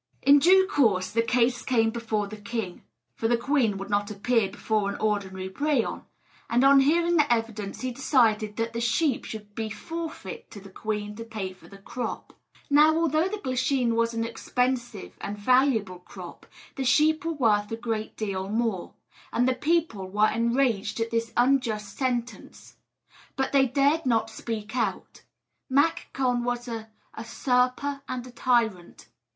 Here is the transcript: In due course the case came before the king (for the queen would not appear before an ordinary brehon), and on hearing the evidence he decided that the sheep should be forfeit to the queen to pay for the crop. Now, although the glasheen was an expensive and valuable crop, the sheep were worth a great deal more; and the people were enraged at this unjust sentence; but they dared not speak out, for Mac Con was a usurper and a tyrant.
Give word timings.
In 0.23 0.39
due 0.39 0.65
course 0.67 1.11
the 1.11 1.21
case 1.21 1.61
came 1.61 1.91
before 1.91 2.25
the 2.25 2.35
king 2.41 2.81
(for 3.13 3.27
the 3.27 3.37
queen 3.37 3.77
would 3.77 3.91
not 3.91 4.09
appear 4.09 4.49
before 4.49 4.89
an 4.89 4.95
ordinary 4.99 5.47
brehon), 5.47 6.05
and 6.49 6.63
on 6.63 6.79
hearing 6.79 7.17
the 7.17 7.31
evidence 7.31 7.81
he 7.81 7.91
decided 7.91 8.55
that 8.57 8.73
the 8.73 8.81
sheep 8.81 9.25
should 9.25 9.53
be 9.53 9.69
forfeit 9.69 10.49
to 10.49 10.59
the 10.59 10.71
queen 10.71 11.15
to 11.17 11.23
pay 11.23 11.53
for 11.53 11.67
the 11.67 11.77
crop. 11.77 12.33
Now, 12.67 12.97
although 12.97 13.27
the 13.27 13.37
glasheen 13.37 13.93
was 13.93 14.15
an 14.15 14.23
expensive 14.25 15.15
and 15.21 15.37
valuable 15.37 15.99
crop, 15.99 16.47
the 16.77 16.83
sheep 16.83 17.23
were 17.23 17.33
worth 17.33 17.71
a 17.71 17.75
great 17.77 18.17
deal 18.17 18.49
more; 18.49 18.95
and 19.31 19.47
the 19.47 19.53
people 19.53 20.09
were 20.09 20.31
enraged 20.31 20.99
at 20.99 21.11
this 21.11 21.31
unjust 21.37 21.95
sentence; 21.95 22.75
but 23.35 23.51
they 23.51 23.67
dared 23.67 24.07
not 24.07 24.31
speak 24.31 24.75
out, 24.75 25.21
for 25.67 25.73
Mac 25.75 26.07
Con 26.11 26.43
was 26.43 26.67
a 26.67 26.89
usurper 27.15 28.01
and 28.09 28.25
a 28.25 28.31
tyrant. 28.31 29.05